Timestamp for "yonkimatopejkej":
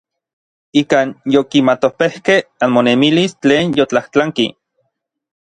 1.35-2.39